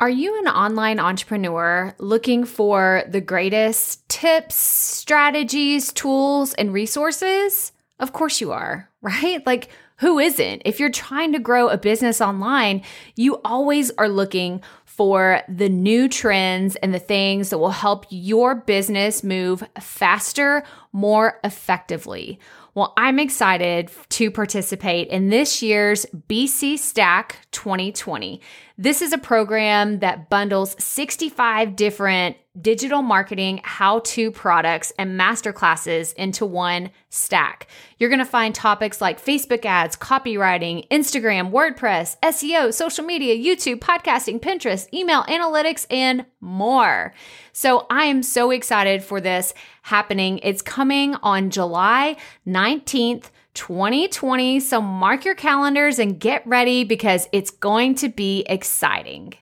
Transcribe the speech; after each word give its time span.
Are 0.00 0.08
you 0.08 0.38
an 0.38 0.48
online 0.48 0.98
entrepreneur 0.98 1.94
looking 1.98 2.46
for 2.46 3.02
the 3.06 3.20
greatest 3.20 4.08
tips, 4.08 4.54
strategies, 4.54 5.92
tools, 5.92 6.54
and 6.54 6.72
resources? 6.72 7.72
Of 7.98 8.14
course 8.14 8.40
you 8.40 8.50
are, 8.50 8.88
right? 9.02 9.44
Like, 9.44 9.68
who 9.98 10.18
isn't? 10.18 10.62
If 10.64 10.80
you're 10.80 10.88
trying 10.88 11.34
to 11.34 11.38
grow 11.38 11.68
a 11.68 11.76
business 11.76 12.22
online, 12.22 12.82
you 13.14 13.42
always 13.44 13.90
are 13.98 14.08
looking 14.08 14.62
for 14.86 15.42
the 15.46 15.68
new 15.68 16.08
trends 16.08 16.76
and 16.76 16.94
the 16.94 16.98
things 16.98 17.50
that 17.50 17.58
will 17.58 17.68
help 17.68 18.06
your 18.08 18.54
business 18.54 19.22
move 19.22 19.62
faster, 19.78 20.62
more 20.92 21.38
effectively. 21.44 22.40
Well, 22.74 22.92
I'm 22.96 23.18
excited 23.18 23.90
to 24.10 24.30
participate 24.30 25.08
in 25.08 25.28
this 25.28 25.60
year's 25.60 26.06
BC 26.28 26.78
Stack 26.78 27.40
2020. 27.50 28.40
This 28.80 29.02
is 29.02 29.12
a 29.12 29.18
program 29.18 29.98
that 29.98 30.30
bundles 30.30 30.74
65 30.82 31.76
different 31.76 32.38
digital 32.58 33.02
marketing 33.02 33.60
how 33.62 33.98
to 33.98 34.30
products 34.30 34.90
and 34.98 35.20
masterclasses 35.20 36.14
into 36.14 36.46
one 36.46 36.88
stack. 37.10 37.66
You're 37.98 38.08
going 38.08 38.20
to 38.20 38.24
find 38.24 38.54
topics 38.54 39.02
like 39.02 39.22
Facebook 39.22 39.66
ads, 39.66 39.98
copywriting, 39.98 40.88
Instagram, 40.88 41.50
WordPress, 41.50 42.16
SEO, 42.22 42.72
social 42.72 43.04
media, 43.04 43.36
YouTube, 43.36 43.80
podcasting, 43.80 44.40
Pinterest, 44.40 44.90
email 44.94 45.24
analytics, 45.24 45.84
and 45.90 46.24
more. 46.40 47.12
So 47.52 47.86
I 47.90 48.06
am 48.06 48.22
so 48.22 48.50
excited 48.50 49.04
for 49.04 49.20
this 49.20 49.52
happening. 49.82 50.38
It's 50.42 50.62
coming 50.62 51.16
on 51.16 51.50
July 51.50 52.16
19th 52.46 53.24
2020. 53.54 54.60
So 54.60 54.80
mark 54.80 55.24
your 55.24 55.34
calendars 55.34 55.98
and 55.98 56.18
get 56.18 56.46
ready 56.46 56.84
because 56.84 57.28
it's 57.32 57.50
going 57.50 57.94
to 57.96 58.08
be 58.08 58.44
exciting. 58.48 59.34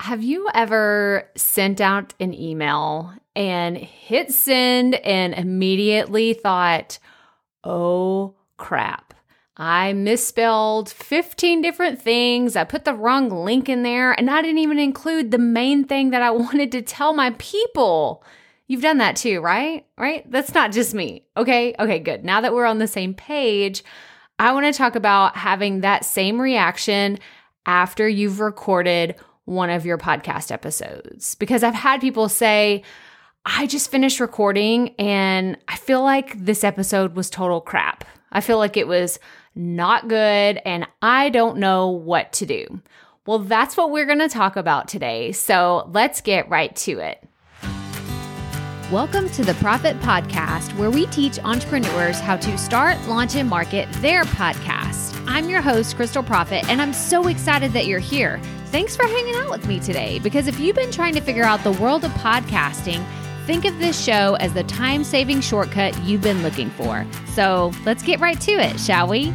Have 0.00 0.22
you 0.22 0.48
ever 0.54 1.28
sent 1.36 1.80
out 1.80 2.14
an 2.20 2.32
email 2.32 3.12
and 3.34 3.76
hit 3.76 4.32
send 4.32 4.94
and 4.96 5.34
immediately 5.34 6.34
thought, 6.34 6.98
oh 7.64 8.34
crap, 8.56 9.14
I 9.56 9.92
misspelled 9.92 10.88
15 10.88 11.60
different 11.62 12.00
things. 12.00 12.54
I 12.54 12.62
put 12.62 12.84
the 12.84 12.94
wrong 12.94 13.28
link 13.28 13.68
in 13.68 13.82
there 13.82 14.12
and 14.12 14.30
I 14.30 14.40
didn't 14.40 14.58
even 14.58 14.78
include 14.78 15.32
the 15.32 15.38
main 15.38 15.84
thing 15.84 16.10
that 16.10 16.22
I 16.22 16.30
wanted 16.32 16.70
to 16.72 16.82
tell 16.82 17.12
my 17.12 17.34
people. 17.38 18.22
You've 18.68 18.82
done 18.82 18.98
that 18.98 19.16
too, 19.16 19.40
right? 19.40 19.86
Right? 19.96 20.30
That's 20.30 20.54
not 20.54 20.72
just 20.72 20.94
me. 20.94 21.24
Okay. 21.36 21.74
Okay, 21.78 21.98
good. 21.98 22.24
Now 22.24 22.42
that 22.42 22.54
we're 22.54 22.66
on 22.66 22.78
the 22.78 22.86
same 22.86 23.14
page, 23.14 23.82
I 24.38 24.52
want 24.52 24.66
to 24.66 24.72
talk 24.72 24.94
about 24.94 25.36
having 25.36 25.80
that 25.80 26.04
same 26.04 26.40
reaction 26.40 27.18
after 27.66 28.08
you've 28.08 28.40
recorded 28.40 29.16
one 29.46 29.70
of 29.70 29.86
your 29.86 29.98
podcast 29.98 30.52
episodes. 30.52 31.34
Because 31.34 31.62
I've 31.62 31.74
had 31.74 32.00
people 32.00 32.28
say, 32.28 32.82
I 33.44 33.66
just 33.66 33.90
finished 33.90 34.20
recording 34.20 34.94
and 34.98 35.56
I 35.66 35.76
feel 35.76 36.02
like 36.02 36.38
this 36.38 36.62
episode 36.62 37.16
was 37.16 37.30
total 37.30 37.60
crap. 37.60 38.04
I 38.30 38.42
feel 38.42 38.58
like 38.58 38.76
it 38.76 38.86
was 38.86 39.18
not 39.54 40.08
good 40.08 40.60
and 40.64 40.86
I 41.00 41.30
don't 41.30 41.58
know 41.58 41.88
what 41.88 42.32
to 42.34 42.46
do. 42.46 42.82
Well, 43.26 43.38
that's 43.40 43.76
what 43.76 43.90
we're 43.90 44.06
going 44.06 44.18
to 44.20 44.28
talk 44.28 44.56
about 44.56 44.88
today. 44.88 45.32
So 45.32 45.90
let's 45.92 46.20
get 46.20 46.48
right 46.48 46.74
to 46.76 46.98
it. 46.98 47.27
Welcome 48.92 49.28
to 49.32 49.44
the 49.44 49.52
Profit 49.56 50.00
Podcast, 50.00 50.74
where 50.78 50.90
we 50.90 51.04
teach 51.08 51.38
entrepreneurs 51.40 52.20
how 52.20 52.38
to 52.38 52.56
start, 52.56 52.98
launch, 53.06 53.36
and 53.36 53.46
market 53.46 53.86
their 54.00 54.24
podcast. 54.24 55.22
I'm 55.26 55.50
your 55.50 55.60
host, 55.60 55.94
Crystal 55.94 56.22
Profit, 56.22 56.66
and 56.70 56.80
I'm 56.80 56.94
so 56.94 57.28
excited 57.28 57.74
that 57.74 57.84
you're 57.84 57.98
here. 57.98 58.40
Thanks 58.68 58.96
for 58.96 59.02
hanging 59.02 59.34
out 59.34 59.50
with 59.50 59.68
me 59.68 59.78
today 59.78 60.20
because 60.20 60.46
if 60.46 60.58
you've 60.58 60.74
been 60.74 60.90
trying 60.90 61.12
to 61.16 61.20
figure 61.20 61.44
out 61.44 61.62
the 61.64 61.72
world 61.72 62.02
of 62.02 62.12
podcasting, 62.12 63.04
think 63.44 63.66
of 63.66 63.78
this 63.78 64.02
show 64.02 64.36
as 64.36 64.54
the 64.54 64.64
time 64.64 65.04
saving 65.04 65.42
shortcut 65.42 65.94
you've 66.04 66.22
been 66.22 66.42
looking 66.42 66.70
for. 66.70 67.06
So 67.34 67.72
let's 67.84 68.02
get 68.02 68.20
right 68.20 68.40
to 68.40 68.52
it, 68.52 68.80
shall 68.80 69.06
we? 69.06 69.34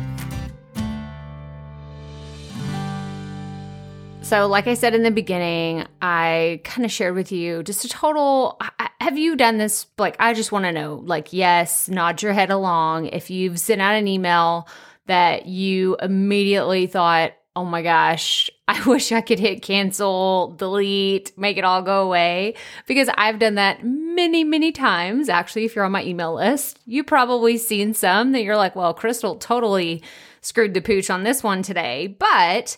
So, 4.24 4.48
like 4.48 4.66
I 4.66 4.74
said 4.74 4.96
in 4.96 5.04
the 5.04 5.12
beginning, 5.12 5.86
I 6.02 6.62
kind 6.64 6.86
of 6.86 6.92
shared 6.92 7.14
with 7.14 7.32
you 7.32 7.62
just 7.62 7.86
a 7.86 7.90
total. 7.90 8.58
Have 9.04 9.18
you 9.18 9.36
done 9.36 9.58
this? 9.58 9.86
Like, 9.98 10.16
I 10.18 10.34
just 10.34 10.54
want 10.54 10.64
to 10.64 10.72
know, 10.72 11.04
like, 11.04 11.34
yes, 11.34 11.90
nod 11.90 12.22
your 12.22 12.32
head 12.32 12.50
along. 12.50 13.08
If 13.08 13.30
you've 13.30 13.60
sent 13.60 13.82
out 13.82 13.96
an 13.96 14.08
email 14.08 14.66
that 15.08 15.46
you 15.46 15.98
immediately 16.02 16.88
thought, 16.88 17.34
oh 17.54 17.66
my 17.66 17.82
gosh, 17.82 18.50
I 18.70 18.82
wish 18.86 19.12
I 19.12 19.20
could 19.20 19.40
hit 19.40 19.62
cancel, 19.62 20.56
delete, 20.58 21.38
make 21.38 21.58
it 21.58 21.66
all 21.66 21.82
go 21.82 22.04
away. 22.06 22.54
Because 22.88 23.10
I've 23.18 23.40
done 23.40 23.56
that 23.56 23.84
many, 23.84 24.46
many 24.46 24.72
times. 24.72 25.28
Actually, 25.28 25.66
if 25.66 25.76
you're 25.76 25.84
on 25.84 25.92
my 25.92 26.06
email 26.06 26.36
list, 26.36 26.80
you 26.86 27.04
probably 27.04 27.58
seen 27.58 27.94
some 27.94 28.32
that 28.32 28.44
you're 28.44 28.56
like, 28.56 28.74
well, 28.74 28.94
Crystal 28.94 29.36
totally 29.36 30.02
screwed 30.40 30.74
the 30.74 30.80
pooch 30.80 31.10
on 31.10 31.24
this 31.24 31.44
one 31.44 31.62
today. 31.62 32.08
But 32.08 32.78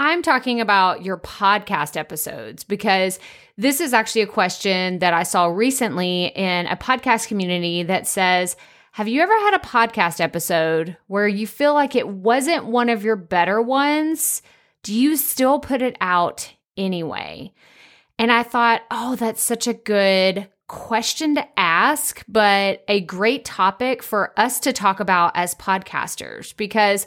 I'm 0.00 0.22
talking 0.22 0.62
about 0.62 1.04
your 1.04 1.18
podcast 1.18 1.94
episodes 1.94 2.64
because 2.64 3.18
this 3.58 3.82
is 3.82 3.92
actually 3.92 4.22
a 4.22 4.26
question 4.26 4.98
that 5.00 5.12
I 5.12 5.24
saw 5.24 5.44
recently 5.44 6.28
in 6.34 6.66
a 6.68 6.76
podcast 6.76 7.28
community 7.28 7.82
that 7.82 8.06
says, 8.06 8.56
Have 8.92 9.08
you 9.08 9.20
ever 9.20 9.38
had 9.40 9.56
a 9.56 9.58
podcast 9.58 10.18
episode 10.18 10.96
where 11.08 11.28
you 11.28 11.46
feel 11.46 11.74
like 11.74 11.94
it 11.94 12.08
wasn't 12.08 12.64
one 12.64 12.88
of 12.88 13.04
your 13.04 13.14
better 13.14 13.60
ones? 13.60 14.40
Do 14.84 14.94
you 14.94 15.18
still 15.18 15.58
put 15.58 15.82
it 15.82 15.98
out 16.00 16.50
anyway? 16.78 17.52
And 18.18 18.32
I 18.32 18.42
thought, 18.42 18.80
oh, 18.90 19.16
that's 19.16 19.42
such 19.42 19.66
a 19.66 19.74
good 19.74 20.48
question 20.66 21.34
to 21.34 21.46
ask, 21.58 22.24
but 22.26 22.84
a 22.88 23.02
great 23.02 23.44
topic 23.44 24.02
for 24.02 24.32
us 24.40 24.60
to 24.60 24.72
talk 24.72 24.98
about 24.98 25.32
as 25.34 25.54
podcasters 25.56 26.56
because 26.56 27.06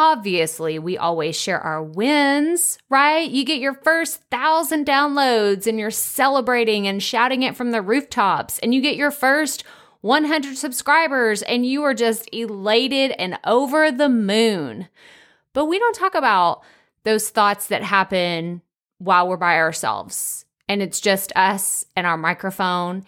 Obviously, 0.00 0.78
we 0.78 0.96
always 0.96 1.34
share 1.34 1.58
our 1.60 1.82
wins, 1.82 2.78
right? 2.88 3.28
You 3.28 3.44
get 3.44 3.58
your 3.58 3.74
first 3.74 4.22
thousand 4.30 4.86
downloads 4.86 5.66
and 5.66 5.76
you're 5.76 5.90
celebrating 5.90 6.86
and 6.86 7.02
shouting 7.02 7.42
it 7.42 7.56
from 7.56 7.72
the 7.72 7.82
rooftops, 7.82 8.60
and 8.60 8.72
you 8.72 8.80
get 8.80 8.94
your 8.94 9.10
first 9.10 9.64
100 10.02 10.56
subscribers 10.56 11.42
and 11.42 11.66
you 11.66 11.82
are 11.82 11.94
just 11.94 12.32
elated 12.32 13.10
and 13.18 13.40
over 13.44 13.90
the 13.90 14.08
moon. 14.08 14.86
But 15.52 15.64
we 15.64 15.80
don't 15.80 15.96
talk 15.96 16.14
about 16.14 16.62
those 17.02 17.30
thoughts 17.30 17.66
that 17.66 17.82
happen 17.82 18.62
while 18.98 19.26
we're 19.26 19.36
by 19.36 19.56
ourselves 19.56 20.44
and 20.68 20.82
it's 20.82 21.00
just 21.00 21.32
us 21.34 21.84
and 21.96 22.06
our 22.06 22.16
microphone 22.16 23.04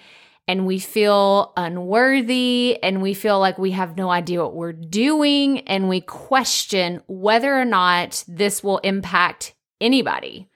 and 0.50 0.66
we 0.66 0.80
feel 0.80 1.52
unworthy 1.56 2.76
and 2.82 3.00
we 3.00 3.14
feel 3.14 3.38
like 3.38 3.56
we 3.56 3.70
have 3.70 3.96
no 3.96 4.10
idea 4.10 4.42
what 4.42 4.56
we're 4.56 4.72
doing 4.72 5.60
and 5.68 5.88
we 5.88 6.00
question 6.00 7.00
whether 7.06 7.56
or 7.56 7.64
not 7.64 8.24
this 8.26 8.60
will 8.60 8.78
impact 8.78 9.54
anybody. 9.80 10.48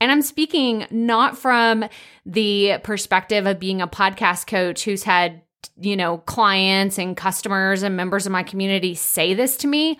And 0.00 0.12
I'm 0.12 0.22
speaking 0.22 0.86
not 0.92 1.36
from 1.36 1.84
the 2.24 2.78
perspective 2.84 3.44
of 3.44 3.58
being 3.58 3.82
a 3.82 3.88
podcast 3.88 4.46
coach 4.46 4.84
who's 4.84 5.02
had, 5.02 5.42
you 5.76 5.96
know, 5.96 6.18
clients 6.18 6.96
and 6.96 7.16
customers 7.16 7.82
and 7.82 7.96
members 7.96 8.26
of 8.26 8.32
my 8.32 8.44
community 8.44 8.94
say 8.94 9.34
this 9.34 9.56
to 9.56 9.66
me. 9.66 9.98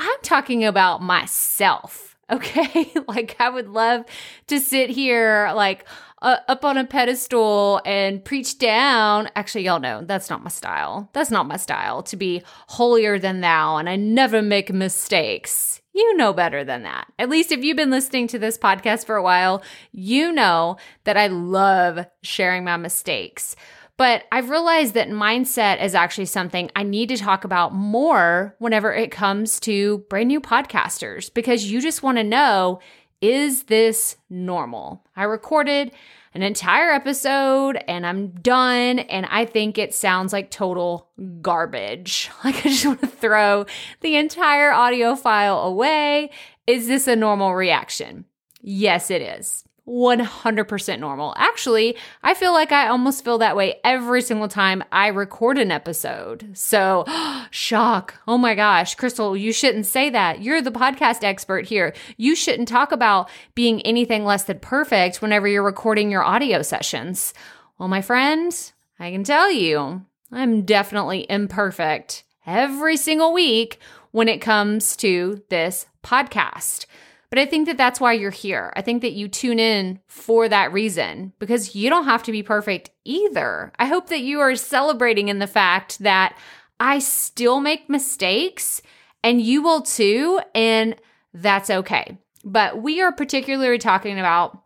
I'm 0.00 0.18
talking 0.24 0.64
about 0.64 1.02
myself. 1.02 2.06
Okay. 2.30 2.92
like 3.08 3.36
I 3.38 3.48
would 3.48 3.70
love 3.70 4.04
to 4.48 4.60
sit 4.60 4.90
here, 4.90 5.50
like, 5.54 5.86
uh, 6.22 6.38
up 6.48 6.64
on 6.64 6.76
a 6.76 6.84
pedestal 6.84 7.80
and 7.84 8.24
preach 8.24 8.58
down. 8.58 9.28
Actually, 9.36 9.64
y'all 9.64 9.80
know 9.80 10.02
that's 10.04 10.30
not 10.30 10.42
my 10.42 10.50
style. 10.50 11.08
That's 11.12 11.30
not 11.30 11.46
my 11.46 11.56
style 11.56 12.02
to 12.04 12.16
be 12.16 12.42
holier 12.68 13.18
than 13.18 13.40
thou, 13.40 13.76
and 13.76 13.88
I 13.88 13.96
never 13.96 14.42
make 14.42 14.72
mistakes. 14.72 15.80
You 15.94 16.16
know 16.16 16.32
better 16.32 16.62
than 16.64 16.84
that. 16.84 17.12
At 17.18 17.28
least 17.28 17.50
if 17.50 17.64
you've 17.64 17.76
been 17.76 17.90
listening 17.90 18.28
to 18.28 18.38
this 18.38 18.56
podcast 18.56 19.04
for 19.04 19.16
a 19.16 19.22
while, 19.22 19.62
you 19.90 20.30
know 20.30 20.76
that 21.04 21.16
I 21.16 21.26
love 21.26 22.06
sharing 22.22 22.62
my 22.62 22.76
mistakes. 22.76 23.56
But 23.98 24.22
I've 24.30 24.48
realized 24.48 24.94
that 24.94 25.08
mindset 25.08 25.82
is 25.82 25.96
actually 25.96 26.26
something 26.26 26.70
I 26.76 26.84
need 26.84 27.08
to 27.08 27.16
talk 27.16 27.42
about 27.42 27.74
more 27.74 28.54
whenever 28.60 28.94
it 28.94 29.10
comes 29.10 29.58
to 29.60 29.98
brand 30.08 30.28
new 30.28 30.40
podcasters 30.40 31.34
because 31.34 31.64
you 31.64 31.80
just 31.80 32.04
want 32.04 32.16
to 32.18 32.22
know 32.22 32.78
is 33.20 33.64
this 33.64 34.16
normal? 34.30 35.04
I 35.16 35.24
recorded 35.24 35.92
an 36.34 36.42
entire 36.42 36.90
episode 36.90 37.82
and 37.88 38.06
I'm 38.06 38.30
done, 38.30 39.00
and 39.00 39.26
I 39.26 39.44
think 39.44 39.78
it 39.78 39.94
sounds 39.94 40.32
like 40.32 40.50
total 40.50 41.08
garbage. 41.40 42.30
Like, 42.44 42.64
I 42.64 42.68
just 42.70 42.86
want 42.86 43.00
to 43.00 43.06
throw 43.06 43.66
the 44.00 44.16
entire 44.16 44.70
audio 44.70 45.16
file 45.16 45.58
away. 45.58 46.30
Is 46.66 46.86
this 46.86 47.08
a 47.08 47.16
normal 47.16 47.54
reaction? 47.54 48.24
Yes, 48.62 49.10
it 49.10 49.22
is. 49.22 49.64
100% 49.88 51.00
normal. 51.00 51.34
Actually, 51.36 51.96
I 52.22 52.34
feel 52.34 52.52
like 52.52 52.72
I 52.72 52.88
almost 52.88 53.24
feel 53.24 53.38
that 53.38 53.56
way 53.56 53.80
every 53.82 54.20
single 54.22 54.48
time 54.48 54.84
I 54.92 55.08
record 55.08 55.58
an 55.58 55.70
episode. 55.70 56.50
So, 56.52 57.04
shock. 57.50 58.14
Oh 58.28 58.36
my 58.38 58.54
gosh, 58.54 58.94
Crystal, 58.94 59.36
you 59.36 59.52
shouldn't 59.52 59.86
say 59.86 60.10
that. 60.10 60.42
You're 60.42 60.62
the 60.62 60.70
podcast 60.70 61.24
expert 61.24 61.66
here. 61.66 61.94
You 62.16 62.34
shouldn't 62.34 62.68
talk 62.68 62.92
about 62.92 63.30
being 63.54 63.80
anything 63.82 64.24
less 64.24 64.44
than 64.44 64.58
perfect 64.60 65.22
whenever 65.22 65.48
you're 65.48 65.62
recording 65.62 66.10
your 66.10 66.22
audio 66.22 66.62
sessions. 66.62 67.32
Well, 67.78 67.88
my 67.88 68.02
friend, 68.02 68.52
I 68.98 69.10
can 69.10 69.24
tell 69.24 69.50
you, 69.50 70.02
I'm 70.30 70.62
definitely 70.62 71.26
imperfect 71.30 72.24
every 72.46 72.96
single 72.96 73.32
week 73.32 73.78
when 74.10 74.28
it 74.28 74.40
comes 74.40 74.96
to 74.96 75.42
this 75.48 75.86
podcast. 76.02 76.86
But 77.30 77.38
I 77.38 77.46
think 77.46 77.66
that 77.66 77.76
that's 77.76 78.00
why 78.00 78.14
you're 78.14 78.30
here. 78.30 78.72
I 78.74 78.80
think 78.80 79.02
that 79.02 79.12
you 79.12 79.28
tune 79.28 79.58
in 79.58 80.00
for 80.06 80.48
that 80.48 80.72
reason 80.72 81.32
because 81.38 81.74
you 81.74 81.90
don't 81.90 82.06
have 82.06 82.22
to 82.24 82.32
be 82.32 82.42
perfect 82.42 82.90
either. 83.04 83.70
I 83.78 83.86
hope 83.86 84.08
that 84.08 84.22
you 84.22 84.40
are 84.40 84.56
celebrating 84.56 85.28
in 85.28 85.38
the 85.38 85.46
fact 85.46 85.98
that 85.98 86.38
I 86.80 87.00
still 87.00 87.60
make 87.60 87.88
mistakes 87.90 88.80
and 89.22 89.42
you 89.42 89.62
will 89.62 89.82
too. 89.82 90.40
And 90.54 90.96
that's 91.34 91.68
okay. 91.68 92.16
But 92.44 92.80
we 92.82 93.02
are 93.02 93.12
particularly 93.12 93.78
talking 93.78 94.18
about 94.18 94.62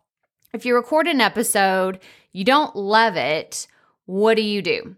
if 0.53 0.65
you 0.65 0.75
record 0.75 1.08
an 1.08 1.20
episode, 1.20 1.99
you 2.32 2.44
don't 2.44 2.76
love 2.76 3.17
it, 3.17 3.67
what 4.06 4.37
do 4.37 4.43
you 4.43 4.62
do? 4.62 4.94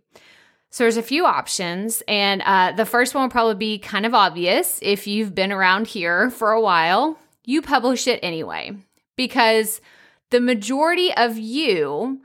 So 0.71 0.83
there's 0.83 0.97
a 0.97 1.03
few 1.03 1.25
options, 1.25 2.03
and 2.09 2.43
uh, 2.43 2.73
the 2.73 2.85
first 2.85 3.15
one 3.15 3.23
will 3.23 3.31
probably 3.31 3.55
be 3.55 3.79
kind 3.79 4.05
of 4.05 4.13
obvious 4.13 4.81
if 4.83 5.07
you've 5.07 5.33
been 5.33 5.53
around 5.53 5.87
here 5.87 6.31
for 6.31 6.51
a 6.51 6.61
while 6.61 7.17
you 7.45 7.63
publish 7.63 8.07
it 8.07 8.21
anyway 8.23 8.77
because 9.17 9.81
the 10.31 10.41
majority 10.41 11.13
of 11.15 11.39
you 11.39 12.21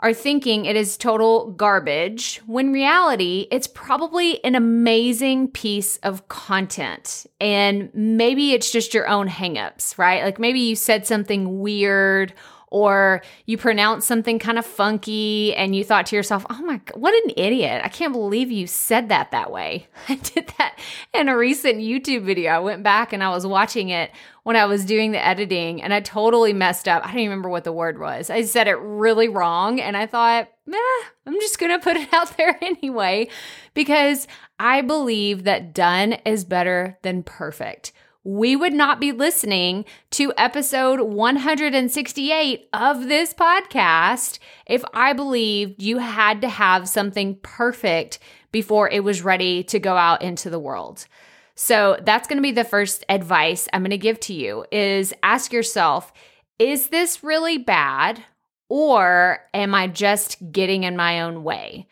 are 0.00 0.14
thinking 0.14 0.64
it 0.64 0.76
is 0.76 0.96
total 0.96 1.50
garbage 1.52 2.40
when 2.46 2.72
reality 2.72 3.48
it's 3.50 3.66
probably 3.66 4.42
an 4.44 4.54
amazing 4.54 5.48
piece 5.48 5.96
of 5.98 6.28
content. 6.28 7.26
And 7.40 7.90
maybe 7.92 8.52
it's 8.52 8.70
just 8.70 8.94
your 8.94 9.08
own 9.08 9.28
hangups 9.28 9.98
right? 9.98 10.22
Like 10.22 10.38
maybe 10.38 10.60
you 10.60 10.76
said 10.76 11.06
something 11.06 11.58
weird 11.58 12.32
or 12.70 13.22
you 13.46 13.56
pronounce 13.56 14.04
something 14.04 14.38
kind 14.38 14.58
of 14.58 14.66
funky 14.66 15.54
and 15.54 15.74
you 15.74 15.84
thought 15.84 16.06
to 16.06 16.16
yourself, 16.16 16.44
oh 16.50 16.62
my, 16.62 16.80
what 16.94 17.14
an 17.24 17.32
idiot. 17.36 17.80
I 17.84 17.88
can't 17.88 18.12
believe 18.12 18.50
you 18.50 18.66
said 18.66 19.08
that 19.08 19.30
that 19.30 19.50
way. 19.50 19.86
I 20.08 20.16
did 20.16 20.52
that 20.58 20.78
in 21.14 21.28
a 21.28 21.36
recent 21.36 21.78
YouTube 21.78 22.22
video. 22.22 22.52
I 22.52 22.58
went 22.58 22.82
back 22.82 23.12
and 23.12 23.22
I 23.22 23.30
was 23.30 23.46
watching 23.46 23.88
it 23.88 24.10
when 24.42 24.56
I 24.56 24.66
was 24.66 24.84
doing 24.84 25.12
the 25.12 25.24
editing 25.24 25.82
and 25.82 25.92
I 25.92 26.00
totally 26.00 26.52
messed 26.52 26.88
up. 26.88 27.02
I 27.02 27.08
don't 27.08 27.18
even 27.18 27.30
remember 27.30 27.48
what 27.48 27.64
the 27.64 27.72
word 27.72 27.98
was. 27.98 28.30
I 28.30 28.42
said 28.42 28.68
it 28.68 28.78
really 28.78 29.28
wrong 29.28 29.80
and 29.80 29.96
I 29.96 30.06
thought, 30.06 30.48
eh, 30.72 31.04
I'm 31.26 31.40
just 31.40 31.58
going 31.58 31.72
to 31.72 31.82
put 31.82 31.96
it 31.96 32.12
out 32.12 32.34
there 32.36 32.58
anyway 32.62 33.28
because 33.74 34.26
I 34.58 34.82
believe 34.82 35.44
that 35.44 35.74
done 35.74 36.14
is 36.24 36.44
better 36.44 36.98
than 37.02 37.22
perfect 37.22 37.92
we 38.24 38.56
would 38.56 38.72
not 38.72 39.00
be 39.00 39.12
listening 39.12 39.84
to 40.10 40.32
episode 40.36 41.00
168 41.00 42.68
of 42.72 43.08
this 43.08 43.32
podcast 43.32 44.38
if 44.66 44.84
I 44.92 45.12
believed 45.12 45.82
you 45.82 45.98
had 45.98 46.40
to 46.42 46.48
have 46.48 46.88
something 46.88 47.38
perfect 47.42 48.18
before 48.50 48.88
it 48.90 49.04
was 49.04 49.22
ready 49.22 49.62
to 49.64 49.78
go 49.78 49.96
out 49.96 50.22
into 50.22 50.50
the 50.50 50.58
world. 50.58 51.06
So 51.54 51.98
that's 52.02 52.28
going 52.28 52.38
to 52.38 52.42
be 52.42 52.52
the 52.52 52.64
first 52.64 53.04
advice 53.08 53.68
I'm 53.72 53.82
going 53.82 53.90
to 53.90 53.98
give 53.98 54.20
to 54.20 54.34
you 54.34 54.64
is 54.70 55.12
ask 55.22 55.52
yourself, 55.52 56.12
is 56.58 56.88
this 56.88 57.24
really 57.24 57.58
bad 57.58 58.22
or 58.68 59.40
am 59.54 59.74
I 59.74 59.86
just 59.86 60.52
getting 60.52 60.84
in 60.84 60.96
my 60.96 61.22
own 61.22 61.44
way? 61.44 61.86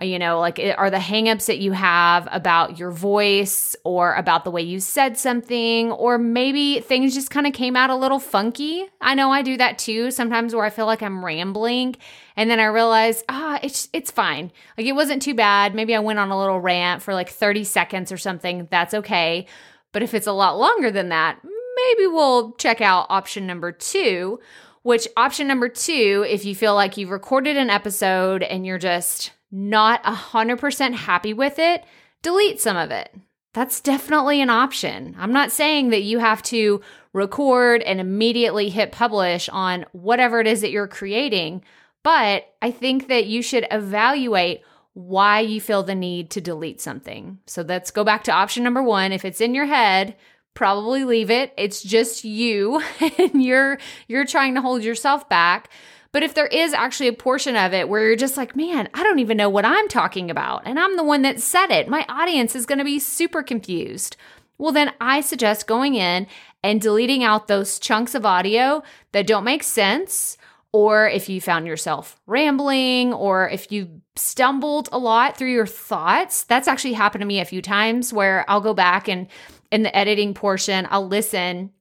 You 0.00 0.18
know 0.18 0.40
like 0.40 0.58
are 0.76 0.90
the 0.90 0.96
hangups 0.96 1.46
that 1.46 1.58
you 1.58 1.72
have 1.72 2.28
about 2.32 2.78
your 2.78 2.90
voice 2.90 3.76
or 3.84 4.14
about 4.14 4.44
the 4.44 4.50
way 4.50 4.62
you 4.62 4.80
said 4.80 5.16
something 5.16 5.92
or 5.92 6.18
maybe 6.18 6.80
things 6.80 7.14
just 7.14 7.30
kind 7.30 7.46
of 7.46 7.52
came 7.52 7.76
out 7.76 7.90
a 7.90 7.94
little 7.94 8.18
funky? 8.18 8.86
I 9.00 9.14
know 9.14 9.30
i 9.30 9.42
do 9.42 9.56
that 9.56 9.78
too 9.78 10.10
sometimes 10.10 10.54
where 10.54 10.64
i 10.64 10.70
feel 10.70 10.86
like 10.86 11.02
i'm 11.02 11.24
rambling 11.24 11.94
and 12.36 12.50
then 12.50 12.58
i 12.58 12.64
realize 12.64 13.22
ah 13.28 13.60
it's 13.62 13.88
it's 13.92 14.10
fine. 14.10 14.50
Like 14.76 14.86
it 14.86 14.92
wasn't 14.92 15.22
too 15.22 15.34
bad. 15.34 15.74
Maybe 15.74 15.94
i 15.94 16.00
went 16.00 16.18
on 16.18 16.30
a 16.30 16.38
little 16.38 16.60
rant 16.60 17.02
for 17.02 17.14
like 17.14 17.30
30 17.30 17.64
seconds 17.64 18.10
or 18.10 18.16
something. 18.16 18.66
That's 18.70 18.94
okay. 18.94 19.46
But 19.92 20.02
if 20.02 20.12
it's 20.12 20.26
a 20.26 20.32
lot 20.32 20.58
longer 20.58 20.90
than 20.90 21.10
that 21.10 21.38
maybe 21.76 22.06
we'll 22.06 22.52
check 22.52 22.80
out 22.80 23.06
option 23.10 23.46
number 23.46 23.72
2 23.72 24.38
which 24.82 25.08
option 25.16 25.48
number 25.48 25.68
2 25.68 26.26
if 26.28 26.44
you 26.44 26.54
feel 26.54 26.74
like 26.74 26.96
you've 26.96 27.10
recorded 27.10 27.56
an 27.56 27.70
episode 27.70 28.42
and 28.42 28.66
you're 28.66 28.78
just 28.78 29.32
not 29.54 30.02
100% 30.02 30.94
happy 30.94 31.32
with 31.32 31.60
it, 31.60 31.84
delete 32.22 32.60
some 32.60 32.76
of 32.76 32.90
it. 32.90 33.14
That's 33.52 33.80
definitely 33.80 34.40
an 34.40 34.50
option. 34.50 35.14
I'm 35.16 35.32
not 35.32 35.52
saying 35.52 35.90
that 35.90 36.02
you 36.02 36.18
have 36.18 36.42
to 36.44 36.80
record 37.12 37.80
and 37.82 38.00
immediately 38.00 38.68
hit 38.68 38.90
publish 38.90 39.48
on 39.48 39.86
whatever 39.92 40.40
it 40.40 40.48
is 40.48 40.60
that 40.62 40.72
you're 40.72 40.88
creating, 40.88 41.62
but 42.02 42.52
I 42.60 42.72
think 42.72 43.06
that 43.06 43.26
you 43.26 43.42
should 43.42 43.64
evaluate 43.70 44.62
why 44.94 45.40
you 45.40 45.60
feel 45.60 45.84
the 45.84 45.94
need 45.94 46.30
to 46.30 46.40
delete 46.40 46.80
something. 46.80 47.38
So 47.46 47.62
let's 47.62 47.92
go 47.92 48.02
back 48.02 48.24
to 48.24 48.32
option 48.32 48.64
number 48.64 48.82
1. 48.82 49.12
If 49.12 49.24
it's 49.24 49.40
in 49.40 49.54
your 49.54 49.66
head, 49.66 50.16
probably 50.54 51.04
leave 51.04 51.30
it. 51.30 51.52
It's 51.56 51.80
just 51.80 52.24
you 52.24 52.82
and 53.18 53.40
you're 53.42 53.78
you're 54.08 54.26
trying 54.26 54.56
to 54.56 54.60
hold 54.60 54.82
yourself 54.82 55.28
back. 55.28 55.70
But 56.14 56.22
if 56.22 56.34
there 56.34 56.46
is 56.46 56.72
actually 56.72 57.08
a 57.08 57.12
portion 57.12 57.56
of 57.56 57.74
it 57.74 57.88
where 57.88 58.06
you're 58.06 58.14
just 58.14 58.36
like, 58.36 58.54
man, 58.54 58.88
I 58.94 59.02
don't 59.02 59.18
even 59.18 59.36
know 59.36 59.50
what 59.50 59.64
I'm 59.64 59.88
talking 59.88 60.30
about, 60.30 60.62
and 60.64 60.78
I'm 60.78 60.96
the 60.96 61.02
one 61.02 61.22
that 61.22 61.40
said 61.40 61.72
it, 61.72 61.88
my 61.88 62.06
audience 62.08 62.54
is 62.54 62.66
going 62.66 62.78
to 62.78 62.84
be 62.84 63.00
super 63.00 63.42
confused. 63.42 64.16
Well, 64.56 64.70
then 64.70 64.92
I 65.00 65.20
suggest 65.22 65.66
going 65.66 65.96
in 65.96 66.28
and 66.62 66.80
deleting 66.80 67.24
out 67.24 67.48
those 67.48 67.80
chunks 67.80 68.14
of 68.14 68.24
audio 68.24 68.84
that 69.10 69.26
don't 69.26 69.42
make 69.42 69.64
sense. 69.64 70.38
Or 70.70 71.08
if 71.08 71.28
you 71.28 71.40
found 71.40 71.66
yourself 71.66 72.20
rambling, 72.28 73.12
or 73.12 73.48
if 73.48 73.72
you 73.72 74.00
stumbled 74.14 74.88
a 74.92 74.98
lot 74.98 75.36
through 75.36 75.50
your 75.50 75.66
thoughts, 75.66 76.44
that's 76.44 76.68
actually 76.68 76.92
happened 76.92 77.22
to 77.22 77.26
me 77.26 77.40
a 77.40 77.44
few 77.44 77.60
times 77.60 78.12
where 78.12 78.48
I'll 78.48 78.60
go 78.60 78.72
back 78.72 79.08
and 79.08 79.26
in 79.72 79.82
the 79.82 79.96
editing 79.96 80.32
portion, 80.32 80.86
I'll 80.92 81.08
listen. 81.08 81.72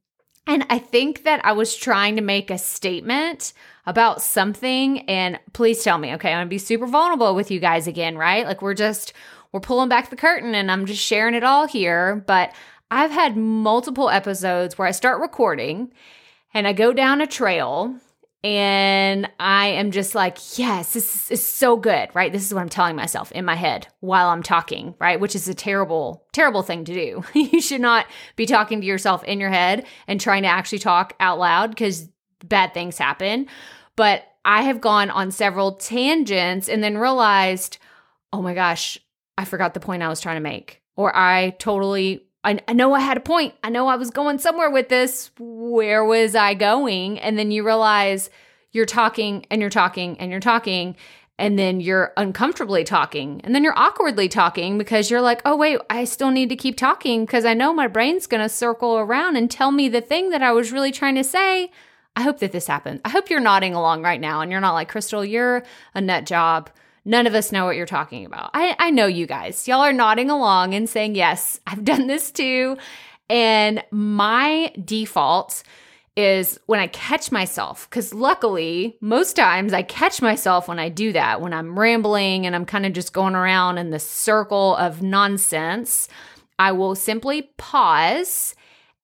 And 0.46 0.66
I 0.70 0.78
think 0.80 1.24
that 1.24 1.44
I 1.46 1.54
was 1.54 1.76
trying 1.76 2.18
to 2.18 2.22
make 2.22 2.52
a 2.52 2.58
statement 2.58 3.54
about 3.86 4.22
something 4.22 5.00
and 5.10 5.40
please 5.54 5.84
tell 5.84 5.98
me, 5.98 6.14
okay, 6.16 6.32
I'm 6.32 6.40
gonna 6.40 6.50
be 6.50 6.58
super 6.58 6.86
vulnerable 6.86 7.34
with 7.36 7.50
you 7.50 7.60
guys 7.60 7.88
again, 7.88 8.18
right? 8.18 8.46
Like 8.46 8.62
we're 8.62 8.74
just, 8.74 9.14
we're 9.52 9.62
pulling 9.62 9.90
back 9.90 10.10
the 10.10 10.16
curtain 10.16 10.54
and 10.54 10.70
I'm 10.70 10.86
just 10.86 11.02
sharing 11.02 11.34
it 11.34 11.44
all 11.44 11.68
here. 11.68 12.24
But 12.28 12.54
I've 12.92 13.12
had 13.12 13.38
multiple 13.38 14.10
episodes 14.10 14.78
where 14.78 14.88
I 14.88 14.92
start 14.92 15.22
recording 15.22 15.92
and 16.54 16.68
I 16.68 16.74
go 16.74 16.94
down 16.94 17.22
a 17.22 17.28
trail 17.28 17.96
and 18.44 19.30
I 19.40 19.68
am 19.68 19.92
just 19.92 20.16
like, 20.16 20.58
yes, 20.58 20.92
this 20.92 21.32
is 21.32 21.46
so 21.46 21.78
good, 21.78 22.10
right? 22.14 22.32
This 22.32 22.46
is 22.46 22.54
what 22.54 22.60
I'm 22.60 22.70
telling 22.70 22.96
myself 22.96 23.32
in 23.32 23.46
my 23.46 23.56
head 23.56 23.88
while 24.02 24.28
I'm 24.28 24.44
talking, 24.44 24.96
right? 25.00 25.20
Which 25.20 25.34
is 25.34 25.48
a 25.48 25.54
terrible, 25.54 26.26
terrible 26.34 26.62
thing 26.62 26.84
to 26.86 26.94
do. 26.94 27.24
you 27.34 27.62
should 27.62 27.80
not 27.80 28.06
be 28.36 28.46
talking 28.46 28.82
to 28.82 28.88
yourself 28.88 29.24
in 29.24 29.40
your 29.40 29.50
head 29.50 29.86
and 30.08 30.20
trying 30.20 30.44
to 30.44 30.50
actually 30.50 30.80
talk 30.80 31.14
out 31.22 31.40
loud 31.40 31.70
because 31.70 32.10
bad 32.44 32.74
things 32.74 32.98
happen. 32.98 33.48
But 33.96 34.24
I 34.44 34.64
have 34.64 34.82
gone 34.82 35.10
on 35.10 35.32
several 35.32 35.76
tangents 35.76 36.68
and 36.68 36.84
then 36.84 36.98
realized, 36.98 37.78
oh 38.34 38.42
my 38.42 38.54
gosh, 38.54 38.98
I 39.38 39.46
forgot 39.46 39.74
the 39.74 39.80
point 39.80 40.04
I 40.04 40.10
was 40.10 40.20
trying 40.20 40.36
to 40.36 40.42
make. 40.42 40.82
Or 40.98 41.16
I 41.16 41.52
totally, 41.60 42.26
I, 42.44 42.60
I 42.68 42.74
know 42.74 42.94
I 42.94 43.00
had 43.00 43.18
a 43.18 43.22
point. 43.22 43.54
I 43.64 43.70
know 43.70 43.88
I 43.88 43.96
was 43.96 44.10
going 44.10 44.40
somewhere 44.40 44.70
with 44.70 44.90
this. 44.90 45.32
Where 45.40 46.04
was 46.04 46.36
I 46.36 46.54
going? 46.54 47.20
And 47.20 47.38
then 47.38 47.52
you 47.52 47.66
realize 47.66 48.30
you're 48.72 48.86
talking 48.86 49.46
and 49.50 49.62
you're 49.62 49.70
talking 49.70 50.20
and 50.20 50.32
you're 50.32 50.40
talking 50.40 50.96
and 51.40 51.58
then 51.58 51.80
you're 51.82 52.14
uncomfortably 52.16 52.84
talking 52.84 53.42
and 53.44 53.56
then 53.56 53.64
you're 53.64 53.78
awkwardly 53.78 54.28
talking 54.28 54.78
because 54.78 55.10
you're 55.10 55.20
like 55.20 55.42
oh 55.46 55.56
wait 55.56 55.80
i 55.90 56.04
still 56.04 56.30
need 56.30 56.48
to 56.50 56.56
keep 56.56 56.78
talking 56.78 57.26
because 57.26 57.44
i 57.44 57.56
know 57.56 57.74
my 57.74 57.88
brain's 57.88 58.28
going 58.28 58.42
to 58.42 58.48
circle 58.48 59.00
around 59.00 59.36
and 59.36 59.50
tell 59.50 59.72
me 59.72 59.90
the 59.90 60.00
thing 60.00 60.30
that 60.30 60.44
i 60.44 60.52
was 60.52 60.72
really 60.72 60.92
trying 60.92 61.16
to 61.16 61.24
say 61.24 61.72
I 62.16 62.22
hope 62.22 62.40
that 62.40 62.52
this 62.52 62.68
happens. 62.68 63.02
I 63.04 63.10
hope 63.10 63.30
you're 63.30 63.40
nodding 63.40 63.74
along 63.74 64.04
right 64.04 64.22
now 64.22 64.42
and 64.42 64.52
you're 64.52 64.62
not 64.62 64.74
like, 64.74 64.90
Crystal, 64.90 65.26
you're 65.26 65.64
a 65.96 66.02
nut 66.02 66.26
job. 66.26 66.70
None 67.06 67.28
of 67.28 67.36
us 67.36 67.52
know 67.52 67.66
what 67.66 67.76
you're 67.76 67.86
talking 67.86 68.26
about. 68.26 68.52
I, 68.54 68.76
I 68.80 68.90
know 68.92 69.08
you 69.08 69.26
guys. 69.26 69.68
Y'all 69.68 69.82
are 69.82 69.94
nodding 69.94 70.30
along 70.30 70.74
and 70.74 70.90
saying, 70.90 71.16
Yes, 71.16 71.60
I've 71.68 71.84
done 71.86 72.08
this 72.08 72.32
too. 72.32 72.78
And 73.30 73.84
my 73.92 74.74
default 74.84 75.64
is 76.16 76.60
when 76.68 76.80
I 76.80 76.88
catch 76.88 77.32
myself, 77.32 77.90
because 77.90 78.14
luckily, 78.14 78.98
most 79.02 79.36
times 79.36 79.74
I 79.74 79.82
catch 79.82 80.22
myself 80.22 80.68
when 80.68 80.78
I 80.78 80.90
do 80.90 81.12
that, 81.14 81.42
when 81.42 81.54
I'm 81.54 81.78
rambling 81.78 82.46
and 82.46 82.56
I'm 82.56 82.66
kind 82.66 82.86
of 82.86 82.94
just 82.94 83.14
going 83.14 83.34
around 83.34 83.80
in 83.80 83.90
the 83.90 84.00
circle 84.00 84.76
of 84.76 85.02
nonsense. 85.02 86.08
I 86.60 86.72
will 86.74 86.94
simply 86.94 87.50
pause 87.58 88.54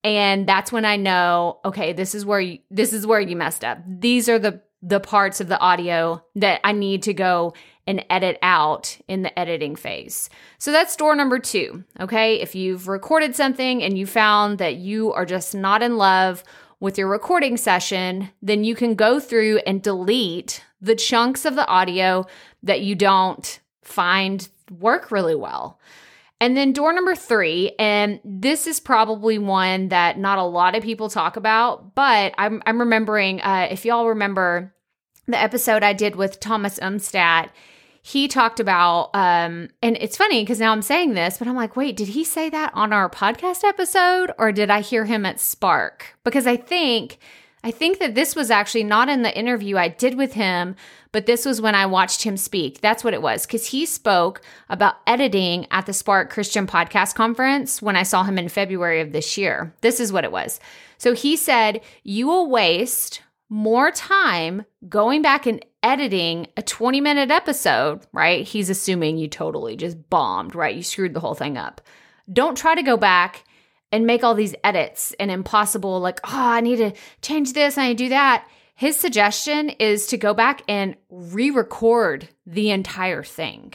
and 0.04 0.48
that's 0.48 0.72
when 0.72 0.86
I 0.86 0.96
know, 0.96 1.60
okay, 1.66 1.94
this 1.94 2.16
is 2.16 2.26
where 2.26 2.40
you, 2.40 2.60
this 2.72 2.94
is 2.94 3.06
where 3.06 3.20
you 3.20 3.36
messed 3.36 3.64
up. 3.64 3.80
These 3.86 4.30
are 4.30 4.40
the 4.40 4.62
the 4.82 5.00
parts 5.02 5.42
of 5.42 5.50
the 5.50 5.60
audio 5.60 6.24
that 6.36 6.62
I 6.64 6.72
need 6.72 7.04
to 7.04 7.14
go 7.14 7.54
and 7.90 8.06
edit 8.08 8.38
out 8.44 9.00
in 9.08 9.24
the 9.24 9.38
editing 9.38 9.76
phase. 9.76 10.30
So 10.60 10.72
that's 10.72 10.96
door 10.96 11.16
number 11.16 11.40
2. 11.40 11.84
Okay? 12.02 12.40
If 12.40 12.54
you've 12.54 12.88
recorded 12.88 13.36
something 13.36 13.82
and 13.82 13.98
you 13.98 14.06
found 14.06 14.60
that 14.60 14.76
you 14.76 15.12
are 15.12 15.26
just 15.26 15.56
not 15.56 15.82
in 15.82 15.98
love 15.98 16.44
with 16.80 17.00
your 17.00 17.08
recording 17.08 17.58
session, 17.58 18.30
then 18.44 18.64
you 18.64 18.76
can 18.76 18.94
go 18.94 19.20
through 19.20 19.58
and 19.66 19.82
delete 19.82 20.64
the 20.80 20.96
chunks 20.96 21.46
of 21.46 21.56
the 21.56 21.66
audio 21.66 22.28
that 22.62 22.82
you 22.82 22.94
don't 22.94 23.60
find 23.84 24.48
work 24.80 25.10
really 25.10 25.36
well. 25.36 25.80
And 26.40 26.56
then 26.56 26.74
door 26.74 26.94
number 26.94 27.16
three, 27.16 27.74
and 27.80 28.20
this 28.24 28.68
is 28.68 28.80
probably 28.80 29.40
one 29.40 29.90
that 29.90 30.20
not 30.20 30.38
a 30.38 30.44
lot 30.44 30.76
of 30.76 30.84
people 30.84 31.10
talk 31.10 31.38
about, 31.38 31.96
but 31.96 32.36
I'm, 32.38 32.62
I'm 32.68 32.80
remembering, 32.80 33.42
uh, 33.42 33.68
if 33.72 33.84
y'all 33.84 34.08
remember 34.10 34.76
the 35.26 35.42
episode 35.42 35.84
I 35.84 35.94
did 35.94 36.16
with 36.16 36.40
Thomas 36.40 36.80
Umstattd, 36.80 37.50
he 38.02 38.28
talked 38.28 38.60
about, 38.60 39.10
um, 39.14 39.70
and 39.82 39.98
it's 40.00 40.18
funny 40.18 40.42
because 40.42 40.60
now 40.60 40.72
I'm 40.72 40.82
saying 40.82 41.14
this, 41.14 41.38
but 41.38 41.48
I'm 41.48 41.56
like, 41.56 41.76
wait, 41.76 41.98
did 41.98 42.10
he 42.10 42.24
say 42.24 42.50
that 42.50 42.72
on 42.74 42.94
our 42.94 43.10
podcast 43.10 43.64
episode 43.64 44.32
or 44.38 44.52
did 44.52 44.70
I 44.70 44.82
hear 44.82 45.06
him 45.06 45.26
at 45.26 45.40
Spark? 45.40 46.18
Because 46.24 46.48
I 46.48 46.56
think, 46.56 47.20
I 47.64 47.72
think 47.72 48.00
that 48.00 48.16
this 48.16 48.36
was 48.36 48.50
actually 48.50 48.86
not 48.86 49.10
in 49.10 49.22
the 49.22 49.38
interview 49.38 49.78
I 49.78 49.90
did 49.90 50.16
with 50.16 50.34
him, 50.34 50.76
but 51.12 51.26
this 51.26 51.46
was 51.46 51.60
when 51.60 51.76
I 51.76 51.88
watched 51.88 52.24
him 52.24 52.38
speak. 52.38 52.82
That's 52.82 53.04
what 53.04 53.14
it 53.14 53.22
was. 53.22 53.46
Because 53.46 53.68
he 53.68 53.86
spoke 53.86 54.42
about 54.70 54.96
editing 55.06 55.68
at 55.72 55.86
the 55.86 55.94
Spark 55.94 56.30
Christian 56.30 56.68
Podcast 56.68 57.16
Conference 57.16 57.82
when 57.82 57.96
I 57.96 58.04
saw 58.04 58.24
him 58.24 58.38
in 58.38 58.48
February 58.48 59.02
of 59.02 59.12
this 59.12 59.38
year. 59.38 59.74
This 59.82 60.00
is 60.00 60.14
what 60.14 60.24
it 60.24 60.32
was. 60.32 60.60
So 60.98 61.14
he 61.14 61.36
said, 61.36 61.82
You 62.04 62.28
will 62.28 62.50
waste 62.50 63.22
more 63.50 63.92
time 63.92 64.66
going 64.88 65.22
back 65.22 65.46
and 65.46 65.66
editing 65.82 66.48
a 66.56 66.62
20 66.62 67.02
minute 67.02 67.32
episode, 67.32 68.06
right? 68.14 68.46
He's 68.46 68.70
assuming 68.70 69.18
you 69.18 69.28
totally 69.28 69.76
just 69.76 70.10
bombed, 70.10 70.56
right? 70.56 70.76
You 70.76 70.84
screwed 70.84 71.14
the 71.14 71.20
whole 71.20 71.34
thing 71.34 71.58
up. 71.58 71.82
Don't 72.32 72.58
try 72.58 72.76
to 72.76 72.84
go 72.84 72.96
back 72.96 73.44
and 73.92 74.06
make 74.06 74.24
all 74.24 74.36
these 74.36 74.56
edits 74.64 75.16
and 75.20 75.32
impossible, 75.32 76.00
like, 76.00 76.20
oh, 76.24 76.30
I 76.32 76.62
need 76.62 76.76
to 76.78 76.94
change 77.22 77.54
this, 77.54 77.76
and 77.76 77.86
I 77.86 77.88
need 77.90 77.98
to 77.98 78.04
do 78.04 78.10
that. 78.10 78.48
His 78.76 78.96
suggestion 78.96 79.70
is 79.70 80.06
to 80.08 80.18
go 80.18 80.34
back 80.34 80.62
and 80.68 80.96
re 81.10 81.50
record 81.50 82.30
the 82.46 82.70
entire 82.70 83.24
thing. 83.24 83.74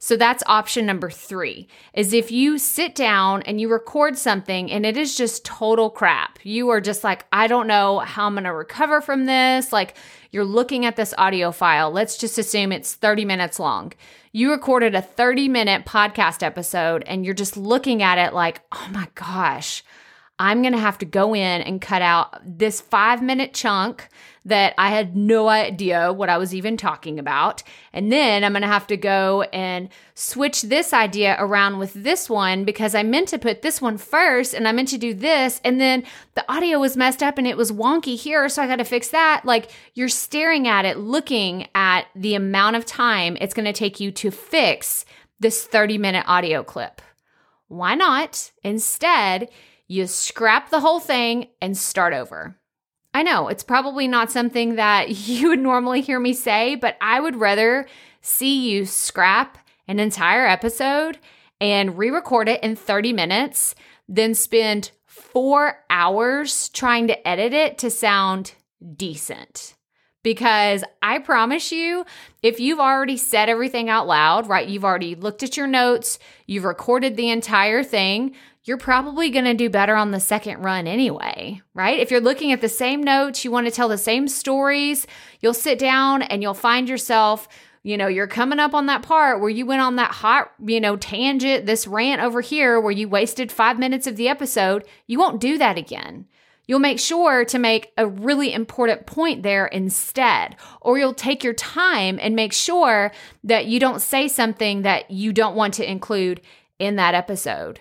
So 0.00 0.16
that's 0.16 0.44
option 0.46 0.86
number 0.86 1.10
three 1.10 1.66
is 1.92 2.12
if 2.12 2.30
you 2.30 2.56
sit 2.58 2.94
down 2.94 3.42
and 3.42 3.60
you 3.60 3.68
record 3.68 4.16
something 4.16 4.70
and 4.70 4.86
it 4.86 4.96
is 4.96 5.16
just 5.16 5.44
total 5.44 5.90
crap. 5.90 6.38
You 6.44 6.68
are 6.68 6.80
just 6.80 7.02
like, 7.02 7.26
I 7.32 7.48
don't 7.48 7.66
know 7.66 7.98
how 7.98 8.26
I'm 8.26 8.34
going 8.34 8.44
to 8.44 8.52
recover 8.52 9.00
from 9.00 9.26
this. 9.26 9.72
Like 9.72 9.96
you're 10.30 10.44
looking 10.44 10.86
at 10.86 10.94
this 10.94 11.14
audio 11.18 11.50
file. 11.50 11.90
Let's 11.90 12.16
just 12.16 12.38
assume 12.38 12.70
it's 12.70 12.94
30 12.94 13.24
minutes 13.24 13.58
long. 13.58 13.92
You 14.30 14.52
recorded 14.52 14.94
a 14.94 15.02
30 15.02 15.48
minute 15.48 15.84
podcast 15.84 16.44
episode 16.44 17.02
and 17.06 17.24
you're 17.24 17.34
just 17.34 17.56
looking 17.56 18.00
at 18.00 18.18
it 18.18 18.32
like, 18.32 18.60
oh 18.70 18.88
my 18.92 19.08
gosh, 19.16 19.82
I'm 20.38 20.62
going 20.62 20.72
to 20.72 20.78
have 20.78 20.98
to 20.98 21.04
go 21.04 21.34
in 21.34 21.62
and 21.62 21.80
cut 21.80 22.00
out 22.00 22.40
this 22.44 22.80
five 22.80 23.22
minute 23.22 23.54
chunk 23.54 24.08
that 24.44 24.72
I 24.78 24.88
had 24.88 25.16
no 25.16 25.48
idea 25.48 26.12
what 26.12 26.30
I 26.30 26.38
was 26.38 26.54
even 26.54 26.76
talking 26.76 27.18
about. 27.18 27.62
And 27.92 28.10
then 28.10 28.44
I'm 28.44 28.52
going 28.52 28.62
to 28.62 28.68
have 28.68 28.86
to 28.86 28.96
go 28.96 29.42
and 29.52 29.88
switch 30.14 30.62
this 30.62 30.92
idea 30.92 31.36
around 31.38 31.78
with 31.78 31.92
this 31.92 32.30
one 32.30 32.64
because 32.64 32.94
I 32.94 33.02
meant 33.02 33.28
to 33.28 33.38
put 33.38 33.62
this 33.62 33.82
one 33.82 33.98
first 33.98 34.54
and 34.54 34.66
I 34.66 34.72
meant 34.72 34.88
to 34.88 34.98
do 34.98 35.12
this. 35.12 35.60
And 35.64 35.80
then 35.80 36.04
the 36.34 36.50
audio 36.50 36.78
was 36.78 36.96
messed 36.96 37.22
up 37.22 37.36
and 37.36 37.46
it 37.46 37.56
was 37.56 37.72
wonky 37.72 38.16
here. 38.16 38.48
So 38.48 38.62
I 38.62 38.66
got 38.66 38.76
to 38.76 38.84
fix 38.84 39.08
that. 39.08 39.42
Like 39.44 39.70
you're 39.94 40.08
staring 40.08 40.66
at 40.66 40.84
it, 40.84 40.98
looking 40.98 41.68
at 41.74 42.06
the 42.14 42.34
amount 42.34 42.76
of 42.76 42.86
time 42.86 43.36
it's 43.40 43.54
going 43.54 43.66
to 43.66 43.72
take 43.72 44.00
you 44.00 44.10
to 44.12 44.30
fix 44.30 45.04
this 45.40 45.64
30 45.64 45.98
minute 45.98 46.24
audio 46.26 46.62
clip. 46.62 47.02
Why 47.68 47.94
not? 47.94 48.50
Instead, 48.64 49.50
you 49.88 50.06
scrap 50.06 50.70
the 50.70 50.80
whole 50.80 51.00
thing 51.00 51.48
and 51.60 51.76
start 51.76 52.12
over. 52.12 52.56
I 53.14 53.22
know 53.22 53.48
it's 53.48 53.64
probably 53.64 54.06
not 54.06 54.30
something 54.30 54.76
that 54.76 55.08
you 55.28 55.48
would 55.48 55.58
normally 55.58 56.02
hear 56.02 56.20
me 56.20 56.34
say, 56.34 56.76
but 56.76 56.96
I 57.00 57.18
would 57.18 57.36
rather 57.36 57.86
see 58.20 58.70
you 58.70 58.84
scrap 58.86 59.58
an 59.88 59.98
entire 59.98 60.46
episode 60.46 61.18
and 61.60 61.98
re 61.98 62.10
record 62.10 62.48
it 62.48 62.62
in 62.62 62.76
30 62.76 63.12
minutes 63.12 63.74
than 64.08 64.34
spend 64.34 64.92
four 65.06 65.84
hours 65.90 66.68
trying 66.68 67.08
to 67.08 67.28
edit 67.28 67.52
it 67.52 67.78
to 67.78 67.90
sound 67.90 68.52
decent. 68.96 69.74
Because 70.22 70.84
I 71.00 71.20
promise 71.20 71.72
you, 71.72 72.04
if 72.42 72.60
you've 72.60 72.80
already 72.80 73.16
said 73.16 73.48
everything 73.48 73.88
out 73.88 74.06
loud, 74.06 74.48
right? 74.48 74.68
You've 74.68 74.84
already 74.84 75.14
looked 75.14 75.42
at 75.42 75.56
your 75.56 75.66
notes, 75.66 76.18
you've 76.46 76.64
recorded 76.64 77.16
the 77.16 77.30
entire 77.30 77.82
thing, 77.82 78.34
you're 78.68 78.76
probably 78.76 79.30
going 79.30 79.46
to 79.46 79.54
do 79.54 79.70
better 79.70 79.96
on 79.96 80.10
the 80.10 80.20
second 80.20 80.62
run 80.62 80.86
anyway, 80.86 81.60
right? 81.74 81.98
If 81.98 82.10
you're 82.10 82.20
looking 82.20 82.52
at 82.52 82.60
the 82.60 82.68
same 82.68 83.02
notes, 83.02 83.44
you 83.44 83.50
want 83.50 83.66
to 83.66 83.72
tell 83.72 83.88
the 83.88 83.98
same 83.98 84.28
stories, 84.28 85.06
you'll 85.40 85.54
sit 85.54 85.78
down 85.78 86.22
and 86.22 86.42
you'll 86.42 86.54
find 86.54 86.88
yourself, 86.88 87.48
you 87.82 87.96
know, 87.96 88.06
you're 88.06 88.26
coming 88.26 88.58
up 88.58 88.74
on 88.74 88.86
that 88.86 89.02
part 89.02 89.40
where 89.40 89.48
you 89.48 89.64
went 89.64 89.80
on 89.80 89.96
that 89.96 90.10
hot, 90.10 90.52
you 90.64 90.80
know, 90.80 90.96
tangent, 90.96 91.64
this 91.64 91.86
rant 91.86 92.20
over 92.20 92.42
here 92.42 92.80
where 92.80 92.92
you 92.92 93.08
wasted 93.08 93.50
five 93.50 93.78
minutes 93.78 94.06
of 94.06 94.16
the 94.16 94.28
episode. 94.28 94.84
You 95.06 95.18
won't 95.18 95.40
do 95.40 95.56
that 95.58 95.78
again. 95.78 96.26
You'll 96.66 96.80
make 96.80 97.00
sure 97.00 97.46
to 97.46 97.58
make 97.58 97.92
a 97.96 98.06
really 98.06 98.52
important 98.52 99.06
point 99.06 99.42
there 99.42 99.66
instead, 99.66 100.54
or 100.82 100.98
you'll 100.98 101.14
take 101.14 101.42
your 101.42 101.54
time 101.54 102.18
and 102.20 102.36
make 102.36 102.52
sure 102.52 103.10
that 103.44 103.64
you 103.64 103.80
don't 103.80 104.02
say 104.02 104.28
something 104.28 104.82
that 104.82 105.10
you 105.10 105.32
don't 105.32 105.56
want 105.56 105.72
to 105.74 105.90
include 105.90 106.42
in 106.78 106.96
that 106.96 107.14
episode. 107.14 107.80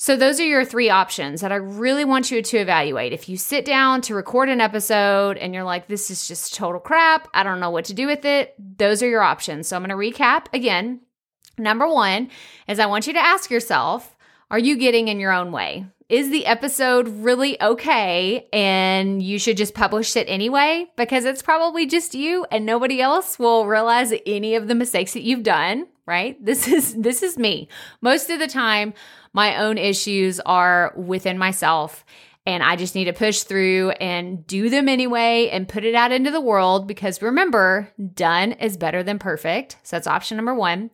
So, 0.00 0.14
those 0.14 0.38
are 0.38 0.46
your 0.46 0.64
three 0.64 0.90
options 0.90 1.40
that 1.40 1.50
I 1.50 1.56
really 1.56 2.04
want 2.04 2.30
you 2.30 2.40
to 2.40 2.56
evaluate. 2.56 3.12
If 3.12 3.28
you 3.28 3.36
sit 3.36 3.64
down 3.64 4.00
to 4.02 4.14
record 4.14 4.48
an 4.48 4.60
episode 4.60 5.36
and 5.36 5.52
you're 5.52 5.64
like, 5.64 5.88
this 5.88 6.08
is 6.08 6.28
just 6.28 6.54
total 6.54 6.78
crap, 6.80 7.26
I 7.34 7.42
don't 7.42 7.58
know 7.58 7.70
what 7.70 7.86
to 7.86 7.94
do 7.94 8.06
with 8.06 8.24
it, 8.24 8.54
those 8.78 9.02
are 9.02 9.08
your 9.08 9.22
options. 9.22 9.66
So, 9.66 9.74
I'm 9.74 9.84
going 9.84 9.90
to 9.90 9.96
recap 9.96 10.46
again. 10.52 11.00
Number 11.58 11.88
one 11.88 12.30
is 12.68 12.78
I 12.78 12.86
want 12.86 13.08
you 13.08 13.12
to 13.14 13.18
ask 13.18 13.50
yourself, 13.50 14.16
are 14.52 14.58
you 14.60 14.76
getting 14.76 15.08
in 15.08 15.18
your 15.18 15.32
own 15.32 15.50
way? 15.50 15.84
Is 16.08 16.30
the 16.30 16.46
episode 16.46 17.08
really 17.08 17.60
okay 17.60 18.46
and 18.52 19.20
you 19.20 19.40
should 19.40 19.56
just 19.56 19.74
publish 19.74 20.14
it 20.14 20.28
anyway? 20.28 20.86
Because 20.96 21.24
it's 21.24 21.42
probably 21.42 21.86
just 21.86 22.14
you 22.14 22.46
and 22.52 22.64
nobody 22.64 23.00
else 23.00 23.36
will 23.36 23.66
realize 23.66 24.14
any 24.24 24.54
of 24.54 24.68
the 24.68 24.76
mistakes 24.76 25.12
that 25.14 25.22
you've 25.22 25.42
done, 25.42 25.88
right? 26.08 26.42
This 26.44 26.66
is 26.66 26.94
this 26.94 27.22
is 27.22 27.38
me. 27.38 27.68
Most 28.00 28.30
of 28.30 28.40
the 28.40 28.48
time 28.48 28.94
my 29.32 29.58
own 29.58 29.78
issues 29.78 30.40
are 30.40 30.92
within 30.96 31.38
myself. 31.38 32.04
And 32.46 32.62
I 32.62 32.76
just 32.76 32.94
need 32.94 33.04
to 33.04 33.12
push 33.12 33.42
through 33.42 33.90
and 33.90 34.46
do 34.46 34.70
them 34.70 34.88
anyway 34.88 35.50
and 35.52 35.68
put 35.68 35.84
it 35.84 35.94
out 35.94 36.12
into 36.12 36.30
the 36.30 36.40
world 36.40 36.88
because 36.88 37.20
remember, 37.20 37.92
done 38.14 38.52
is 38.52 38.78
better 38.78 39.02
than 39.02 39.18
perfect. 39.18 39.76
So 39.82 39.96
that's 39.96 40.06
option 40.06 40.38
number 40.38 40.54
one. 40.54 40.90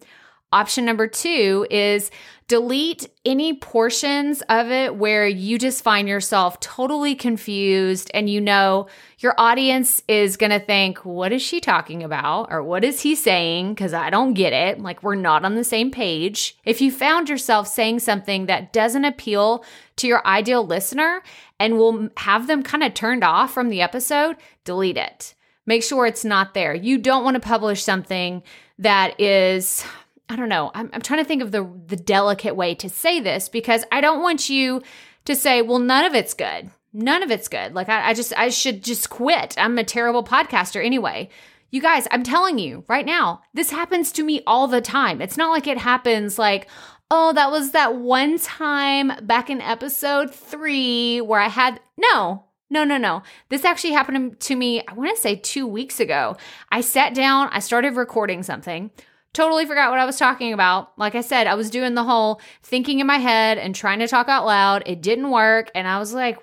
Option 0.54 0.84
number 0.84 1.08
two 1.08 1.66
is 1.68 2.12
delete 2.46 3.08
any 3.24 3.54
portions 3.54 4.40
of 4.42 4.70
it 4.70 4.94
where 4.94 5.26
you 5.26 5.58
just 5.58 5.82
find 5.82 6.08
yourself 6.08 6.60
totally 6.60 7.16
confused 7.16 8.08
and 8.14 8.30
you 8.30 8.40
know 8.40 8.86
your 9.18 9.34
audience 9.36 10.00
is 10.06 10.36
going 10.36 10.52
to 10.52 10.60
think, 10.60 11.04
what 11.04 11.32
is 11.32 11.42
she 11.42 11.60
talking 11.60 12.04
about? 12.04 12.52
Or 12.52 12.62
what 12.62 12.84
is 12.84 13.00
he 13.00 13.16
saying? 13.16 13.74
Because 13.74 13.92
I 13.92 14.10
don't 14.10 14.34
get 14.34 14.52
it. 14.52 14.80
Like 14.80 15.02
we're 15.02 15.16
not 15.16 15.44
on 15.44 15.56
the 15.56 15.64
same 15.64 15.90
page. 15.90 16.56
If 16.64 16.80
you 16.80 16.92
found 16.92 17.28
yourself 17.28 17.66
saying 17.66 17.98
something 17.98 18.46
that 18.46 18.72
doesn't 18.72 19.04
appeal 19.04 19.64
to 19.96 20.06
your 20.06 20.24
ideal 20.24 20.64
listener 20.64 21.24
and 21.58 21.78
will 21.78 22.10
have 22.18 22.46
them 22.46 22.62
kind 22.62 22.84
of 22.84 22.94
turned 22.94 23.24
off 23.24 23.52
from 23.52 23.70
the 23.70 23.82
episode, 23.82 24.36
delete 24.62 24.98
it. 24.98 25.34
Make 25.66 25.82
sure 25.82 26.06
it's 26.06 26.24
not 26.24 26.54
there. 26.54 26.74
You 26.74 26.96
don't 26.98 27.24
want 27.24 27.34
to 27.34 27.40
publish 27.40 27.82
something 27.82 28.44
that 28.78 29.20
is 29.20 29.84
I 30.28 30.36
don't 30.36 30.48
know. 30.48 30.70
I'm, 30.74 30.90
I'm 30.92 31.02
trying 31.02 31.20
to 31.20 31.28
think 31.28 31.42
of 31.42 31.52
the 31.52 31.68
the 31.86 31.96
delicate 31.96 32.56
way 32.56 32.74
to 32.76 32.88
say 32.88 33.20
this 33.20 33.48
because 33.48 33.84
I 33.92 34.00
don't 34.00 34.22
want 34.22 34.48
you 34.48 34.82
to 35.26 35.36
say, 35.36 35.62
well, 35.62 35.78
none 35.78 36.04
of 36.04 36.14
it's 36.14 36.34
good. 36.34 36.70
None 36.92 37.22
of 37.22 37.30
it's 37.30 37.48
good. 37.48 37.74
Like 37.74 37.88
I, 37.88 38.10
I 38.10 38.14
just 38.14 38.32
I 38.36 38.48
should 38.48 38.82
just 38.82 39.10
quit. 39.10 39.54
I'm 39.58 39.76
a 39.78 39.84
terrible 39.84 40.24
podcaster 40.24 40.84
anyway. 40.84 41.28
You 41.70 41.82
guys, 41.82 42.06
I'm 42.10 42.22
telling 42.22 42.58
you 42.58 42.84
right 42.88 43.04
now, 43.04 43.42
this 43.52 43.70
happens 43.70 44.12
to 44.12 44.22
me 44.22 44.42
all 44.46 44.68
the 44.68 44.80
time. 44.80 45.20
It's 45.20 45.36
not 45.36 45.50
like 45.50 45.66
it 45.66 45.78
happens 45.78 46.38
like, 46.38 46.68
oh, 47.10 47.32
that 47.32 47.50
was 47.50 47.72
that 47.72 47.96
one 47.96 48.38
time 48.38 49.12
back 49.22 49.50
in 49.50 49.60
episode 49.60 50.32
three 50.32 51.20
where 51.20 51.40
I 51.40 51.48
had 51.48 51.80
no, 51.96 52.44
no, 52.70 52.84
no, 52.84 52.96
no. 52.96 53.22
This 53.48 53.64
actually 53.64 53.92
happened 53.92 54.38
to 54.40 54.56
me, 54.56 54.82
I 54.86 54.92
want 54.94 55.14
to 55.14 55.20
say 55.20 55.34
two 55.34 55.66
weeks 55.66 55.98
ago. 55.98 56.36
I 56.70 56.80
sat 56.80 57.12
down, 57.12 57.48
I 57.50 57.58
started 57.58 57.96
recording 57.96 58.44
something 58.44 58.92
totally 59.34 59.66
forgot 59.66 59.90
what 59.90 60.00
I 60.00 60.06
was 60.06 60.16
talking 60.16 60.54
about. 60.54 60.96
Like 60.96 61.14
I 61.14 61.20
said, 61.20 61.46
I 61.46 61.54
was 61.54 61.68
doing 61.68 61.94
the 61.94 62.04
whole 62.04 62.40
thinking 62.62 63.00
in 63.00 63.06
my 63.06 63.18
head 63.18 63.58
and 63.58 63.74
trying 63.74 63.98
to 63.98 64.08
talk 64.08 64.28
out 64.28 64.46
loud. 64.46 64.84
It 64.86 65.02
didn't 65.02 65.30
work. 65.30 65.70
And 65.74 65.86
I 65.86 65.98
was 65.98 66.14
like, 66.14 66.38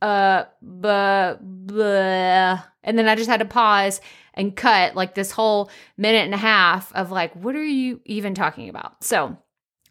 uh, 0.00 0.44
blah, 0.62 1.34
blah. 1.40 2.62
And 2.82 2.98
then 2.98 3.08
I 3.08 3.16
just 3.16 3.28
had 3.28 3.40
to 3.40 3.44
pause 3.44 4.00
and 4.32 4.56
cut 4.56 4.94
like 4.94 5.14
this 5.14 5.32
whole 5.32 5.70
minute 5.96 6.24
and 6.24 6.34
a 6.34 6.38
half 6.38 6.92
of 6.94 7.10
like, 7.10 7.34
what 7.34 7.56
are 7.56 7.64
you 7.64 8.00
even 8.04 8.34
talking 8.34 8.68
about? 8.68 9.02
So 9.04 9.36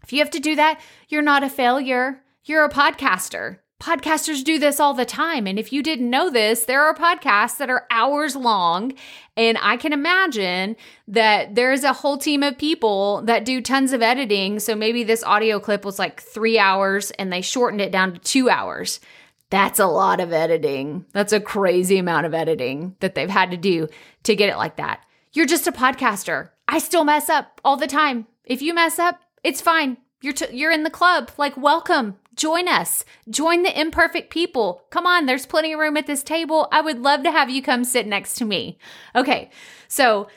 if 0.01 0.13
you 0.13 0.19
have 0.19 0.31
to 0.31 0.39
do 0.39 0.55
that, 0.55 0.81
you're 1.09 1.21
not 1.21 1.43
a 1.43 1.49
failure. 1.49 2.21
You're 2.45 2.65
a 2.65 2.69
podcaster. 2.69 3.59
Podcasters 3.81 4.43
do 4.45 4.59
this 4.59 4.79
all 4.79 4.93
the 4.93 5.03
time. 5.03 5.45
And 5.45 5.59
if 5.59 5.73
you 5.73 5.83
didn't 5.83 6.09
know 6.09 6.29
this, 6.29 6.63
there 6.63 6.83
are 6.83 6.95
podcasts 6.95 7.57
that 7.57 7.69
are 7.69 7.85
hours 7.91 8.35
long. 8.35 8.93
And 9.35 9.57
I 9.61 9.75
can 9.75 9.91
imagine 9.91 10.77
that 11.09 11.55
there's 11.55 11.83
a 11.83 11.91
whole 11.91 12.17
team 12.17 12.43
of 12.43 12.57
people 12.57 13.21
that 13.23 13.43
do 13.43 13.59
tons 13.61 13.91
of 13.91 14.01
editing. 14.01 14.59
So 14.59 14.73
maybe 14.73 15.03
this 15.03 15.23
audio 15.23 15.59
clip 15.59 15.83
was 15.83 15.99
like 15.99 16.21
three 16.21 16.57
hours 16.57 17.11
and 17.11 17.31
they 17.31 17.41
shortened 17.41 17.81
it 17.81 17.91
down 17.91 18.13
to 18.13 18.19
two 18.19 18.49
hours. 18.49 19.01
That's 19.49 19.79
a 19.79 19.85
lot 19.85 20.19
of 20.19 20.31
editing. 20.31 21.05
That's 21.11 21.33
a 21.33 21.41
crazy 21.41 21.97
amount 21.97 22.25
of 22.25 22.33
editing 22.33 22.95
that 23.01 23.15
they've 23.15 23.29
had 23.29 23.51
to 23.51 23.57
do 23.57 23.87
to 24.23 24.35
get 24.35 24.49
it 24.49 24.57
like 24.57 24.77
that. 24.77 25.05
You're 25.33 25.45
just 25.45 25.67
a 25.67 25.71
podcaster. 25.71 26.49
I 26.67 26.79
still 26.79 27.03
mess 27.03 27.29
up 27.29 27.59
all 27.65 27.75
the 27.75 27.85
time. 27.85 28.27
If 28.45 28.61
you 28.61 28.73
mess 28.73 28.97
up, 28.97 29.19
it's 29.43 29.61
fine. 29.61 29.97
You're 30.21 30.33
t- 30.33 30.55
you're 30.55 30.71
in 30.71 30.83
the 30.83 30.89
club. 30.89 31.31
Like 31.37 31.57
welcome. 31.57 32.15
Join 32.35 32.67
us. 32.67 33.05
Join 33.29 33.63
the 33.63 33.79
imperfect 33.79 34.29
people. 34.31 34.83
Come 34.89 35.05
on, 35.05 35.25
there's 35.25 35.45
plenty 35.45 35.73
of 35.73 35.79
room 35.79 35.97
at 35.97 36.07
this 36.07 36.23
table. 36.23 36.67
I 36.71 36.81
would 36.81 36.99
love 36.99 37.23
to 37.23 37.31
have 37.31 37.49
you 37.49 37.61
come 37.61 37.83
sit 37.83 38.07
next 38.07 38.35
to 38.35 38.45
me. 38.45 38.77
Okay, 39.15 39.49
so 39.87 40.27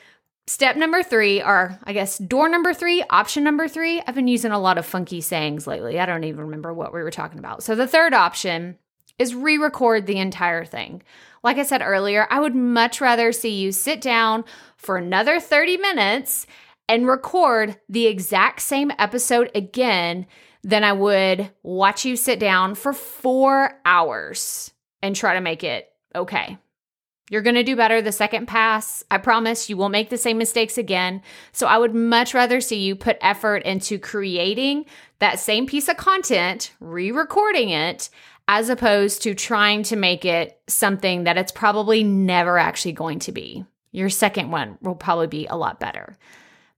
step 0.45 0.75
number 0.75 1.03
three, 1.03 1.41
or 1.41 1.79
I 1.83 1.93
guess 1.93 2.17
door 2.17 2.49
number 2.49 2.73
three, 2.73 3.03
option 3.09 3.43
number 3.43 3.67
three. 3.67 4.01
I've 4.05 4.15
been 4.15 4.27
using 4.27 4.51
a 4.51 4.59
lot 4.59 4.77
of 4.77 4.85
funky 4.85 5.21
sayings 5.21 5.67
lately. 5.67 5.99
I 5.99 6.05
don't 6.05 6.23
even 6.23 6.41
remember 6.41 6.73
what 6.73 6.93
we 6.93 7.01
were 7.01 7.11
talking 7.11 7.39
about. 7.39 7.63
So 7.63 7.75
the 7.75 7.87
third 7.87 8.13
option 8.13 8.77
is 9.19 9.35
re 9.35 9.57
record 9.57 10.05
the 10.05 10.17
entire 10.17 10.65
thing. 10.65 11.01
Like 11.43 11.57
I 11.57 11.63
said 11.63 11.81
earlier, 11.81 12.27
I 12.29 12.39
would 12.39 12.55
much 12.55 13.01
rather 13.01 13.31
see 13.31 13.55
you 13.55 13.71
sit 13.71 14.01
down 14.01 14.43
for 14.75 14.97
another 14.97 15.39
30 15.39 15.77
minutes 15.77 16.45
and 16.89 17.07
record 17.07 17.79
the 17.89 18.07
exact 18.07 18.61
same 18.61 18.91
episode 18.97 19.51
again 19.53 20.25
than 20.67 20.83
I 20.83 20.91
would 20.91 21.49
watch 21.63 22.03
you 22.03 22.17
sit 22.17 22.39
down 22.39 22.75
for 22.75 22.91
four 22.91 23.79
hours 23.85 24.69
and 25.01 25.15
try 25.15 25.35
to 25.35 25.41
make 25.41 25.63
it 25.63 25.89
okay. 26.13 26.57
You're 27.29 27.41
going 27.41 27.55
to 27.55 27.63
do 27.63 27.77
better 27.77 28.01
the 28.01 28.11
second 28.11 28.47
pass. 28.47 29.01
I 29.09 29.17
promise 29.17 29.69
you 29.69 29.77
won't 29.77 29.93
make 29.93 30.09
the 30.09 30.17
same 30.17 30.37
mistakes 30.37 30.77
again. 30.77 31.21
So 31.53 31.67
I 31.67 31.77
would 31.77 31.95
much 31.95 32.33
rather 32.33 32.59
see 32.59 32.83
you 32.83 32.97
put 32.97 33.17
effort 33.21 33.63
into 33.63 33.97
creating 33.97 34.85
that 35.19 35.39
same 35.39 35.67
piece 35.67 35.87
of 35.87 35.95
content, 35.95 36.73
re 36.81 37.13
recording 37.13 37.69
it, 37.69 38.09
as 38.49 38.69
opposed 38.69 39.21
to 39.21 39.33
trying 39.33 39.83
to 39.83 39.95
make 39.95 40.25
it 40.25 40.59
something 40.67 41.23
that 41.23 41.37
it's 41.37 41.51
probably 41.51 42.03
never 42.03 42.57
actually 42.57 42.93
going 42.93 43.19
to 43.19 43.31
be. 43.31 43.63
Your 43.93 44.09
second 44.09 44.51
one 44.51 44.77
will 44.81 44.95
probably 44.95 45.27
be 45.27 45.47
a 45.47 45.55
lot 45.55 45.79
better. 45.79 46.17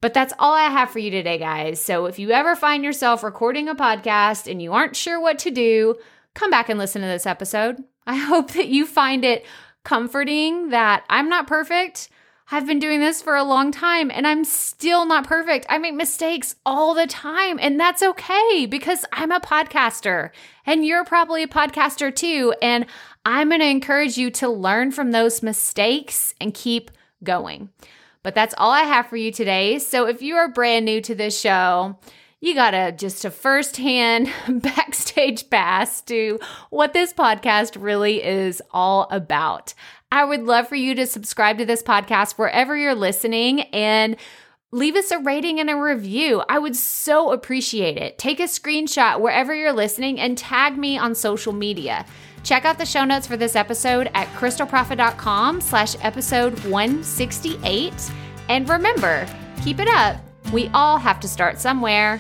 But 0.02 0.14
that's 0.14 0.34
all 0.40 0.54
I 0.54 0.70
have 0.70 0.90
for 0.90 1.00
you 1.00 1.12
today, 1.12 1.38
guys. 1.38 1.82
So 1.82 2.06
if 2.06 2.20
you 2.20 2.32
ever 2.32 2.56
find 2.56 2.84
yourself 2.84 3.24
recording 3.24 3.68
a 3.68 3.76
podcast 3.76 4.50
and 4.50 4.62
you 4.62 4.72
aren't 4.72 4.96
sure 4.96 5.20
what 5.20 5.40
to 5.40 5.52
do, 5.52 5.96
come 6.34 6.50
back 6.50 6.70
and 6.70 6.80
listen 6.80 7.02
to 7.02 7.08
this 7.08 7.26
episode. 7.26 7.84
I 8.08 8.16
hope 8.18 8.52
that 8.52 8.70
you 8.70 8.86
find 8.86 9.26
it 9.26 9.46
comforting 9.84 10.70
that 10.70 11.04
I'm 11.10 11.30
not 11.30 11.48
perfect. 11.48 12.10
I've 12.52 12.66
been 12.66 12.80
doing 12.80 13.00
this 13.00 13.22
for 13.22 13.36
a 13.36 13.44
long 13.44 13.72
time 13.72 14.10
and 14.10 14.26
I'm 14.26 14.44
still 14.44 15.06
not 15.06 15.28
perfect. 15.28 15.68
I 15.70 15.78
make 15.78 15.94
mistakes 15.94 16.56
all 16.66 16.96
the 16.96 17.06
time, 17.06 17.60
and 17.62 17.80
that's 17.80 18.02
okay 18.02 18.66
because 18.66 19.06
I'm 19.14 19.32
a 19.32 19.40
podcaster 19.40 20.32
and 20.66 20.84
you're 20.84 21.06
probably 21.06 21.44
a 21.44 21.48
podcaster 21.48 22.16
too. 22.16 22.56
And 22.62 22.88
I'm 23.24 23.50
going 23.50 23.62
to 23.62 23.68
encourage 23.68 24.18
you 24.18 24.32
to 24.32 24.50
learn 24.50 24.92
from 24.92 25.12
those 25.12 25.44
mistakes 25.44 26.34
and 26.42 26.54
keep 26.54 26.90
going. 27.24 27.70
But 28.24 28.36
that's 28.36 28.56
all 28.58 28.72
I 28.72 28.82
have 28.82 29.08
for 29.08 29.16
you 29.16 29.32
today. 29.32 29.80
So 29.80 30.08
if 30.08 30.22
you 30.22 30.36
are 30.36 30.50
brand 30.50 30.86
new 30.86 31.02
to 31.02 31.16
this 31.16 31.40
show, 31.40 31.98
you 32.42 32.54
got 32.54 32.74
a 32.74 32.92
just 32.92 33.26
a 33.26 33.32
firsthand 33.32 34.32
backstage 34.50 35.50
pass 35.50 36.02
to 36.04 36.40
what 36.70 36.94
this 36.94 37.14
podcast 37.14 37.82
really 37.82 38.24
is 38.24 38.62
all 38.72 39.08
about. 39.12 39.74
I 40.12 40.24
would 40.24 40.44
love 40.44 40.68
for 40.68 40.76
you 40.76 40.96
to 40.96 41.06
subscribe 41.06 41.58
to 41.60 41.66
this 41.66 41.84
podcast 41.84 42.38
wherever 42.38 42.76
you're 42.76 42.96
listening 42.96 43.62
and 43.62 44.16
leave 44.72 44.96
us 44.96 45.12
a 45.12 45.20
rating 45.20 45.60
and 45.60 45.70
a 45.70 45.76
review. 45.76 46.44
I 46.50 46.60
would 46.60 46.76
so 46.76 47.32
appreciate 47.32 47.98
it. 47.98 48.18
Take 48.18 48.40
a 48.40 48.44
screenshot 48.44 49.20
wherever 49.20 49.54
you're 49.54 49.74
listening 49.74 50.20
and 50.20 50.38
tag 50.38 50.78
me 50.78 50.98
on 50.98 51.16
social 51.16 51.54
media. 51.54 52.06
Check 52.44 52.66
out 52.66 52.78
the 52.78 52.86
show 52.86 53.06
notes 53.06 53.28
for 53.28 53.38
this 53.38 53.56
episode 53.56 54.10
at 54.14 54.28
crystalprofit.com 54.30 55.62
slash 55.62 55.96
episode 56.02 56.54
168. 56.66 58.12
And 58.50 58.68
remember, 58.68 59.28
keep 59.64 59.80
it 59.80 59.88
up. 59.88 60.18
We 60.52 60.70
all 60.74 60.98
have 60.98 61.20
to 61.20 61.28
start 61.28 61.60
somewhere. 61.60 62.20